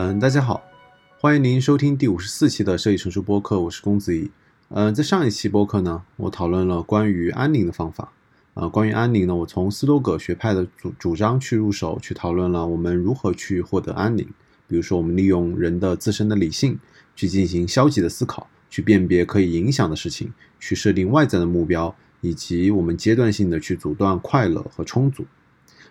[0.00, 0.62] 嗯，大家好，
[1.18, 4.30] 欢迎您收听第五十四期的设计成熟播客，我是公子怡。
[4.68, 8.12] 嗯，在上一期播客呢，我讨论了关于安宁的方法。
[8.54, 14.24] 呃，关于安宁呢，我从斯多葛学派的主主张去入手，去讨论了我们如何去获得安宁。
[14.68, 16.78] 比如说，我们利用人的自身的理性
[17.16, 25.26] 去进行消极的思考，去辨别可以影响的事情，去设定外在的目标，以及我们阶段性的去阻断快乐和充足。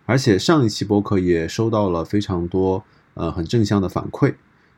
[0.06, 2.86] 而且上一期播客也收到了非常多
[3.18, 4.36] 呃很正向的反馈。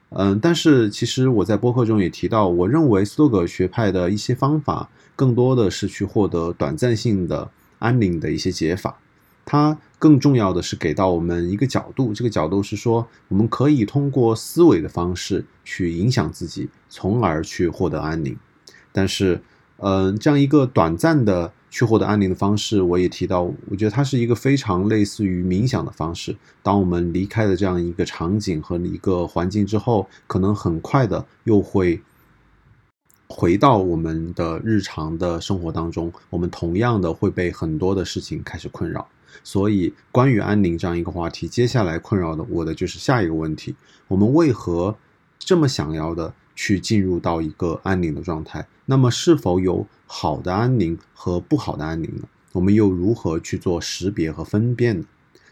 [0.10, 7.52] 嗯，但是其实我在播客中也提到，我认为斯多葛学派的一些方法更多的是去获得短暂性的。
[7.80, 9.00] 安宁的一些解法，
[9.46, 18.36] 它更重要的是给到我们一个角度，这个角度是说，我们可以通过思维的方式去影响自己，从而去获得安宁。
[18.92, 19.42] 但是，
[19.78, 26.36] 嗯，这样一个短暂的去获得安宁的方式，我也提到，我觉得它是一个非常类似于冥想的方式。
[26.64, 32.02] 当我们离开了这样一个场景和一个环境之后，可能很快的又会。
[33.32, 39.08] 回到我们的日常的生活当中，我们同样的会被很多的事情开始困扰。
[39.44, 43.76] 所以，关于安宁这样一个话题，接下来困扰的我的就是下一个问题：
[44.08, 44.98] 我们为何
[45.38, 48.68] 这么想要的去进入到一个安宁的状态？
[48.86, 52.24] 那么，是否有好的安宁和不好的安宁呢？
[52.52, 55.06] 我们又如何去做识别和分辨呢？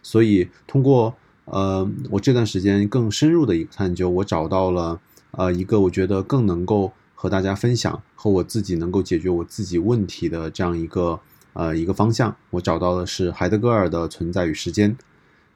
[0.04, 5.00] 所以，通过呃我这段时间更深入的一个探究，我找到了
[5.32, 6.92] 呃一个我觉得更能够。
[7.20, 11.20] 和大家分享和我自己能够解决我自己问题的这样一个
[11.54, 14.96] 呃一个方向，我找到的是海德格尔的存在与时间。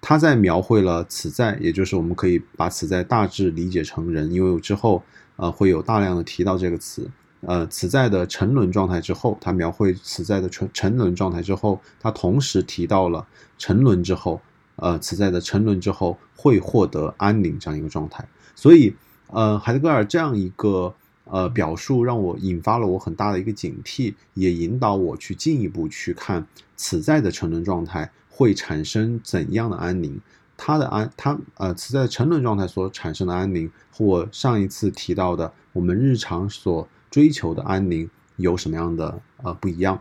[0.01, 5.03] 他在描绘了此在，也就是我们可以把此在大致理解成人，因为之后
[5.41, 7.09] 呃会有大量的提到这个词。
[7.41, 13.25] 呃，此在的沉沦状态之后，他描绘此在的沉沉沦状态之后，他同时提到了
[13.57, 14.39] 沉沦之后，
[14.75, 18.23] 呃，此在的沉沦之后会获得安宁这样一个状态。
[18.55, 18.95] 所以，
[19.27, 20.93] 呃，海德格尔这样一个。
[21.25, 30.19] 呃，表述让我引发了我很大的一个警惕，也引导我去进一步去看此在的沉沦状态会产生怎样的安宁。
[30.63, 39.99] 它的安，他呃，此在沉沦状态所产生的安宁，和我上一次提到的我们日常所追求的安宁有什么样的呃不一样？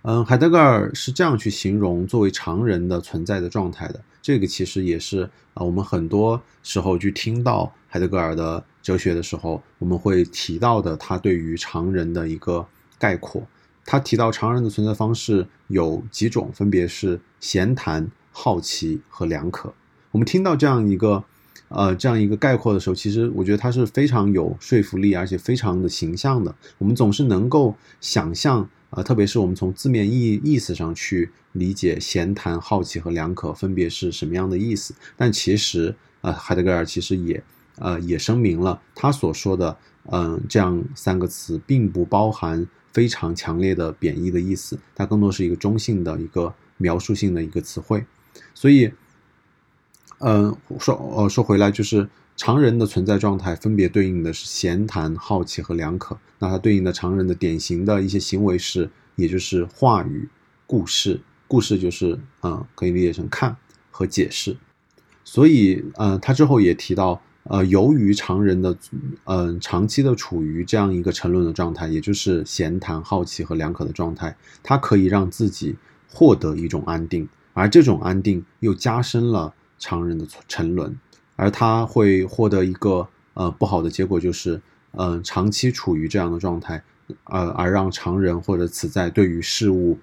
[0.00, 4.02] 嗯，海德格尔是这样去形容作为常人的存在的状态的。
[4.22, 8.64] 这个其实也是啊，我们很多时候去听到海德格尔的。
[8.82, 12.66] 哲学的时候，我们会提到的他对于常人的一个
[12.98, 13.42] 概括。
[13.82, 19.72] 他提到常人的存在方式有几种，分别是闲谈、好奇和良可。
[20.10, 21.24] 我们听到这样一个
[21.68, 26.54] 呃这样一个概括的时候，其实我觉得它是非常有说服力，而且非常的形象的。
[26.78, 34.92] 我们总是能够想象啊，特别是我们从字面意意思上去理解闲谈、好奇和良可分别是什么样的意思。
[35.16, 37.42] 但其实啊，海德格尔其实也。
[37.76, 39.76] 呃，也声明了他所说的，
[40.12, 48.06] 嗯，这样三个词并不包含非常强烈的贬义的意思，它更多是一个中性的一个描述性的一个词汇。
[48.54, 48.92] 所以，
[50.18, 56.18] 嗯，说呃说回来，就是常人的存在状态分别对应的是闲谈、好奇和良可。
[56.38, 60.28] 那它对应的常人的典型的一些行为是，也就是话语、
[60.66, 63.56] 故事，故事就是嗯，可以理解成看
[63.90, 64.56] 和解释。
[65.24, 67.20] 所以，嗯，他之后也提到。
[67.46, 68.74] 呃，由于常人的，
[69.24, 75.76] 嗯，长期的处于这样一个沉沦的状态，也就是闲谈、好奇和良可的状态，它可以让自己
[76.10, 80.94] 获得一种安定，而这种安定又加深了常人的沉沦，
[81.36, 84.60] 而他会获得一个呃不好的结果，就是
[84.92, 86.84] 嗯，长期处于这样的状态，
[87.24, 89.98] 呃，而让常人或者此在对于事物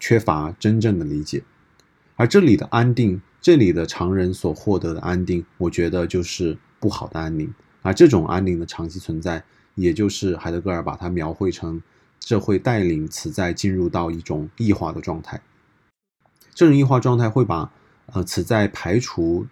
[0.00, 1.44] 缺乏真正的理解，
[2.16, 6.58] 而这里的安定，这里的常人所获得的安定，我觉得就是。
[6.80, 7.50] 不好的安宁，
[7.80, 9.42] 而这种安宁的长期存在，
[9.74, 11.80] 也就是海德格尔把它描绘成，
[12.20, 15.40] 这会带领此在进入到一种异化的状态。
[16.54, 17.70] 这种异化状态会把
[18.06, 19.46] 呃此在排除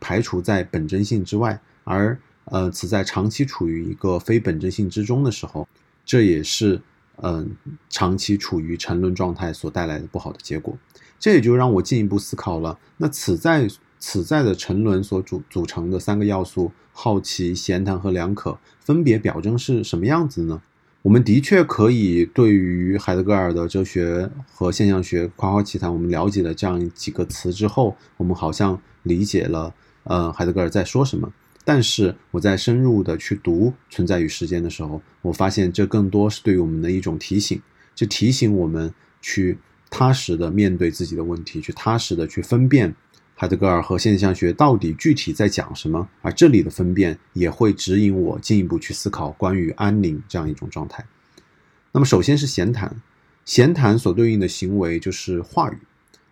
[0.00, 5.68] 排除在本真性之外，而呃此在长期处于一个非本真性之中的时候，
[6.04, 6.80] 这也是
[7.22, 7.56] 嗯
[7.90, 10.76] 长期处于沉沦状态所带来的不好的结果。
[11.18, 13.68] 这也就让我进一步思考了，那此在。
[13.98, 20.60] 此在的沉沦所组组成的三个要素——好奇、闲谈和良可，分别表征是什么样子呢？
[21.06, 25.92] 我们的确可以对于海德格尔的哲学和现象学夸夸其谈。
[25.92, 29.72] 我们了解了这样几个词之后，我们好像理解了，
[30.02, 31.32] 呃，海德格尔在说什么。
[31.64, 37.62] 但是我在深入的去读《存在与时间》的时候，我发现这更多是对于我们的一种提醒，
[37.94, 38.92] 就提醒我们
[39.22, 39.58] 去
[39.88, 42.92] 踏实的面对自己的问题，去踏实的去分辨。
[43.38, 46.08] 海德格尔和现象学到底具体在讲什么？
[46.22, 51.04] 而这里的分辨也会指引我进一步去思考关于安宁这样一种状态。
[51.92, 52.96] 那么，首先是闲谈，
[53.44, 55.76] 闲谈所对应的行为就是话语，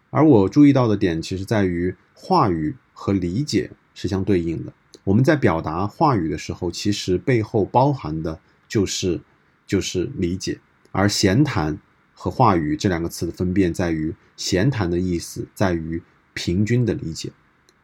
[0.09, 4.73] 而我注意到的点其实在于话语和理解是相对应的。
[5.05, 9.21] 我们在表达话语的时候，其实背后包含的就是
[9.67, 10.59] 就是理解，
[10.91, 11.79] 而闲谈
[12.15, 16.03] 和话语这两个词的分辨在于，闲谈的意思在于。
[16.35, 17.33] 平均的理解，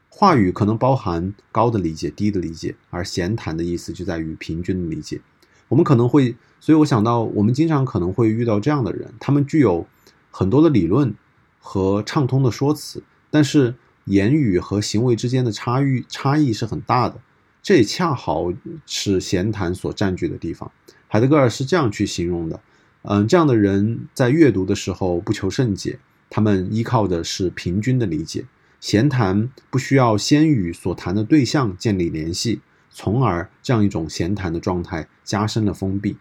[0.09, 5.21] 话语可能包含高的理解、低的理解，而闲谈的意思就在于平均的理解。
[5.69, 9.87] 我们可能会，所以我想到，我们经常可能会遇到这样的人，他们具有
[10.31, 11.15] 很多的理论
[11.61, 13.77] 和畅通的说辞，但是
[14.07, 17.21] 言语和行为之间的差异差异是很大的。
[17.63, 18.53] 这也恰好
[18.87, 20.73] 是闲谈所占据的地方。
[21.07, 22.61] 海德格尔是这样去形容的：
[23.03, 25.99] 嗯，这样的人在阅读的时候不求甚解。
[26.31, 28.47] 他们依靠的是平均的理解，
[28.81, 36.17] 闲谈不需要先与所谈的对象建立联系，从而这样一种闲谈的状态加深了封闭。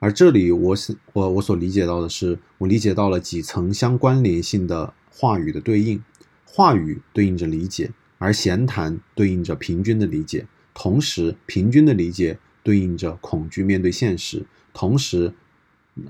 [0.00, 0.76] 而这里，我
[1.12, 6.02] 我我所理解到的是，我理解到了几层相关联性的话语的对应，
[6.44, 15.32] 话语对应着理解，而闲谈对应着平均的理解，同时平均的理解对应着恐惧面对现实，同时。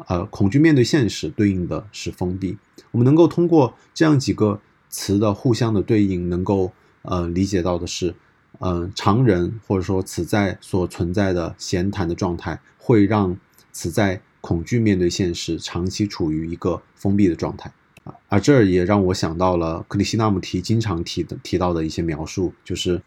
[0.06, 2.56] 呃，恐惧面对现实，对应的是封闭。
[2.90, 6.72] 我们能够通过这样几个词的互相的对应，能够
[7.02, 8.14] 呃理解到的是，
[8.60, 13.36] 嗯，常人或者说此在所存在的闲谈的状态，会让
[13.72, 17.72] 此在恐惧面对现实，长期处于一个封闭的状态。
[18.04, 23.00] 啊，而这也让我想到了克里希那穆提经常提的提到的一些描述，就是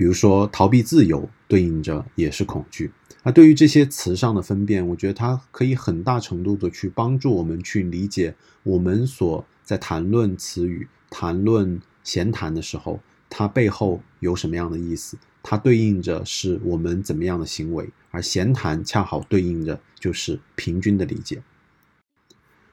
[0.00, 2.90] 比如说逃避自由，对应着也是恐惧。
[3.22, 12.98] 那对于这些词上的分辨，我觉得它可以很大程度的去帮助我们去理解我们所在谈论词语、谈论闲谈的时候，
[13.28, 15.18] 它背后有什么样的意思？
[15.42, 21.42] 它对应着是我们怎么样的行为，而闲谈恰好对应着就是平均的理解。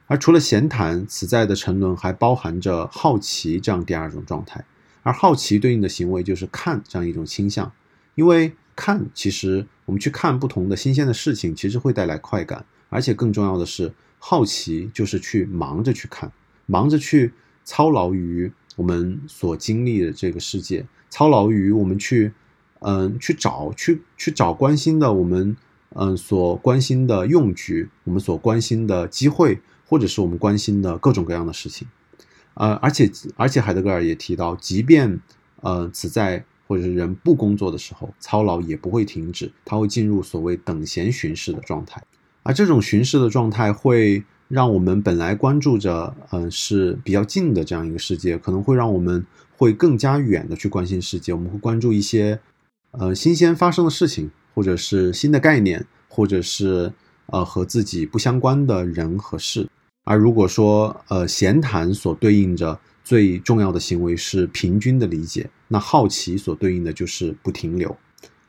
[0.06, 4.64] 而除了闲谈，此在的沉沦还包含着好奇这样第二种状态，
[5.08, 7.72] 而好奇对应的行为就是看这样一种倾向，
[8.14, 8.52] 因为。
[8.80, 16.30] 看，其实我们去看不同的新鲜的事情，其实会带来快感，而且更重要的是，好奇就是去忙着去看，
[16.66, 17.32] 忙着去
[17.64, 22.32] 操劳于我们所经历的这个世界，操劳于我们去，
[22.78, 25.56] 嗯，去找去去找关心的我们，
[25.96, 31.88] 嗯，所关心的用具，我们所关心的机会，或者是我们关心的各种各样的事情，
[32.58, 35.18] 呃，而且而且海德格尔也提到，即便
[35.62, 36.44] 呃此在。
[36.68, 42.04] 或者是人不工作的时候，操劳也不会停止，他会进入所谓等闲巡视的状态，
[42.42, 49.24] 而这种巡视的状态会让我们本来关注着，嗯，是比较近的这样一个世界，可能会让我们
[49.56, 52.38] 会更加远的去关心世界，我们会关注一些，
[52.90, 56.92] 呃，新鲜发生的事情，或者是新的概念，或者是
[57.28, 59.66] 呃和自己不相关的人和事，
[60.08, 62.80] 而如果说，呃，闲谈所对应着。
[63.08, 67.96] 最重要的行为是平均的理解，那好奇所对应的就是不停留，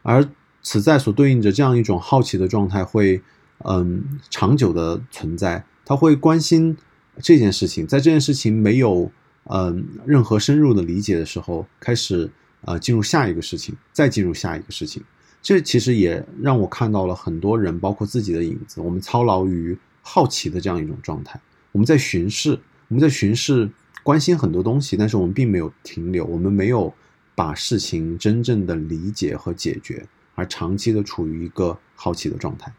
[0.01, 0.29] 而
[0.61, 3.21] 此在所对应着这样一种好奇的状态会，
[3.59, 5.63] 嗯，长久的存在。
[5.85, 6.75] 他会关心
[7.21, 9.09] 这件事情，在这件事情没有
[9.45, 12.29] 嗯任何深入的理解的时候，开始
[12.65, 15.01] 呃进入下一个事情，再进入下一个事情。
[15.41, 18.81] 这其实也让我看到了很多人，包括自己的影子。
[18.81, 21.39] 我们操劳于好奇的这样一种状态，
[21.71, 23.69] 我们在巡视，我们在巡视。
[24.01, 26.91] 关心很多东西，但是我们并没有停留，我们没有
[27.35, 32.73] 把事情真正的理解和解决，而长期的处于一个好奇的状态。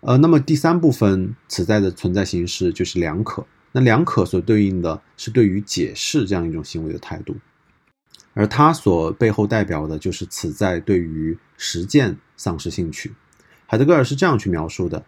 [0.00, 7.34] 呃，那么第三部分此在的存在形式就是两可，那两可所对应的是对于解释这样一种行为的态度，
[8.34, 13.14] 而它所背后代表的就是此在对于实践丧失兴趣。
[13.66, 15.04] 海德格尔是这样去描述的，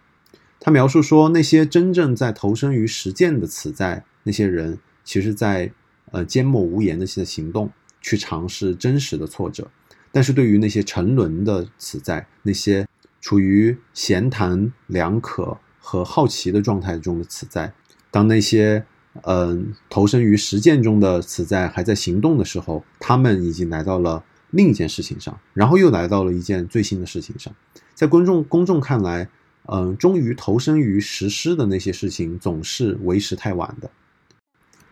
[0.65, 4.05] 他描述说那些真正在投身于实践的此在。
[4.23, 5.69] 那些人其实，在
[6.11, 9.69] 呃缄默无言的些行动，去尝试真实的挫折，
[10.13, 12.87] 但是对于那些沉沦的此在，那些
[13.19, 17.73] 处于闲谈两可和好奇的状态中的此在，
[18.09, 18.85] 当那些
[19.23, 27.53] 嗯投身于实践中的此在还在行动的时候，他们已经来到了另一件事情上，然后又来到了一件最新的事情上，
[27.93, 29.27] 在公众公众看来，
[29.65, 33.89] 嗯，终于投身于实施的那些事情，总是为时太晚的。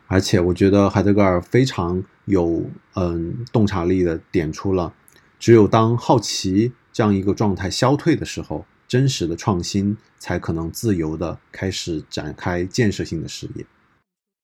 [0.08, 4.94] 而且我觉得海德格尔非常有嗯洞察力的点出了，
[5.40, 13.66] 只有当好奇这样一个状态消退的时候，真实的创新才可能自由的开始展开建设性的事业。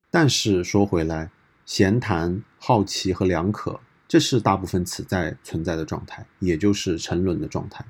[0.09, 1.29] 但是说回来，
[1.65, 7.85] 闲谈、好奇和两可，这是大部分此在存在的状态，也就是沉沦的状态。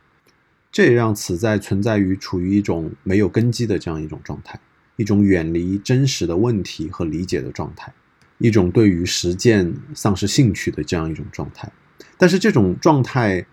[0.71, 4.59] 这也让此在存在于处于一种没有根基的这样一种状态，
[4.95, 7.91] 一种远离真实的问题和理解的状态，
[8.38, 11.71] 一种对于实践丧失兴趣的这样一种状态。
[12.17, 13.45] 但是这种状态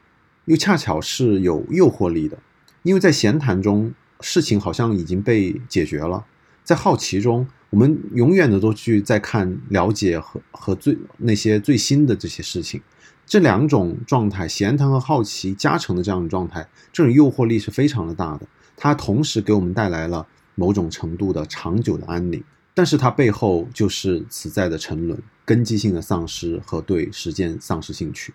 [0.46, 2.38] 又恰巧是有诱惑力的，
[2.82, 6.24] 因为在闲谈中，事情好像已经被解决了；
[6.62, 12.82] 在好奇中，我们永远的都去在看、了解和和最那些最新的这些事情。
[13.26, 18.46] 这两种状态，闲谈和好奇加成的这样的状态，这种诱惑力是非常的大的。
[18.76, 22.42] 它同时给我们带来了某种程度的长久的安宁，
[22.74, 28.34] 但是它背后就是此在的沉沦、根基性的丧失和对实践丧失兴趣。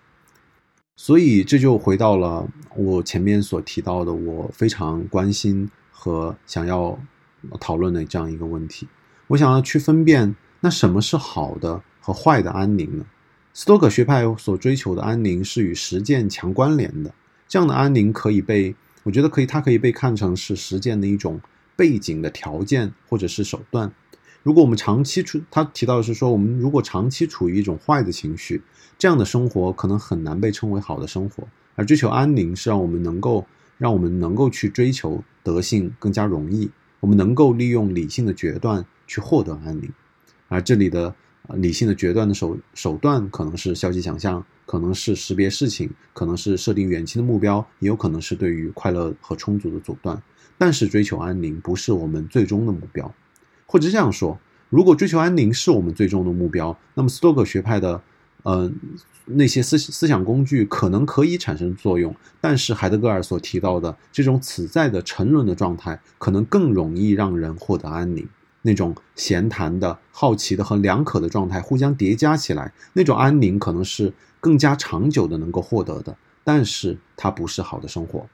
[0.96, 6.98] 所以这就回到了我前面所提到的，我非常关心和想要
[7.58, 8.88] 讨论的这样一个问题。
[9.28, 13.04] 我想要去分辨，那什么是好的和坏的安宁呢？
[13.52, 17.12] 斯多葛学派所追求的安宁是与实践强关联的，
[17.48, 21.40] 这样的安宁可以被，我觉得可以，它可以被看成是实践的一种
[21.74, 23.92] 背景的条件或者是手段。
[24.44, 28.62] 如果我们长期处，他提到的是说，我们如果长期处于一种坏的情绪，
[28.96, 31.46] 这样的生活可能很难被称为好的生活。
[31.74, 33.44] 而追求安宁是让我们能够，
[33.78, 39.92] 让我们能够去追求德性更加容易，我们能够利用理性的决断去获得安宁。
[40.46, 41.16] 而这里的。
[41.56, 50.20] 理性的决断的手手段可能是消极想象，可能是识别事情，可能是设定远期的目标，也有可能是对于快乐和充足的阻断。
[50.56, 53.14] 但是追求安宁不是我们最终的目标，
[53.66, 54.38] 或者这样说：
[54.68, 58.02] 如果追求安宁是我们最终的目标，那么斯多葛学派的
[58.42, 58.70] 呃
[59.24, 68.28] 那些思思想工具可能可以产生作用，但是海德格尔所提到的这种此在的沉沦的状态，可能更容易让人获得安宁。
[68.62, 78.26] 那种闲谈的好奇的和良可的状态互相叠加起来，那种安宁可能是更加长久的能够获得的，但是它不是好的生活。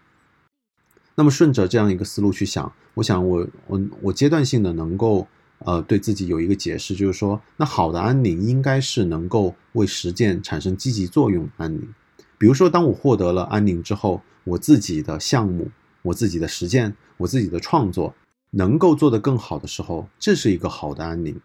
[1.14, 5.26] 那么顺着这样一个思路去想，我想我我我阶段性的能够
[5.60, 11.88] 呃对自己有一个解释，就是说，那好的安宁应该是能够为实践产生积极作用的安宁。
[12.36, 15.70] 比如说，当我获得了安宁之后，我自己的项目、
[16.02, 18.14] 我自己的实践、我自己的创作。
[18.56, 21.38] 能够做得更好的时候，这是一个好的安宁。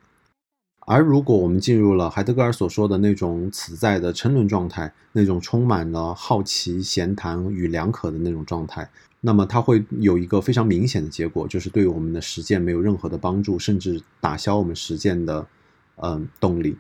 [0.88, 8.90] 而如果我们进入了海德格尔所说的那种此在的沉沦状态，那种充满了好奇、闲谈与良可的那种状态，
[9.20, 15.46] 那么它会有一个非常明显的结果，就是对我们的实践没有任何的帮助，甚至打消我们实践的
[15.98, 16.78] 嗯动力。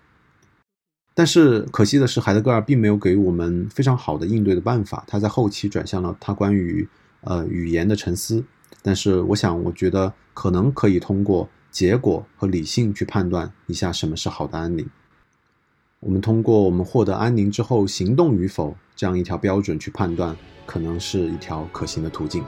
[1.13, 6.87] 但是可惜的是，海德格尔并没有给我们非常好的应对的办法，他在后期转向了他关于
[7.21, 8.43] 呃语言的沉思。
[8.81, 14.87] 但是，我想，我觉得可能可以通过结果和理性去判断一下什么是好的安宁。
[15.99, 20.35] 我们通过我们获得安宁之后行动与否这样一条标准去判断，
[20.65, 22.43] 可能是一条可行的途径。